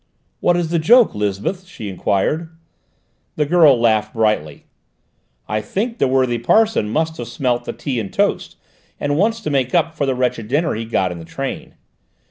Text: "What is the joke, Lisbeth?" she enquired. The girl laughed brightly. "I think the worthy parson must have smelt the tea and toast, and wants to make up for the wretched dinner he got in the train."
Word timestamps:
"What 0.39 0.57
is 0.57 0.71
the 0.71 0.79
joke, 0.79 1.13
Lisbeth?" 1.13 1.67
she 1.67 1.87
enquired. 1.87 2.49
The 3.35 3.45
girl 3.45 3.79
laughed 3.79 4.15
brightly. 4.15 4.65
"I 5.47 5.61
think 5.61 5.99
the 5.99 6.07
worthy 6.07 6.39
parson 6.39 6.89
must 6.89 7.17
have 7.17 7.27
smelt 7.27 7.65
the 7.65 7.73
tea 7.73 7.99
and 7.99 8.11
toast, 8.11 8.55
and 8.99 9.15
wants 9.15 9.41
to 9.41 9.51
make 9.51 9.75
up 9.75 9.93
for 9.93 10.07
the 10.07 10.15
wretched 10.15 10.47
dinner 10.47 10.73
he 10.73 10.85
got 10.85 11.11
in 11.11 11.19
the 11.19 11.23
train." 11.23 11.75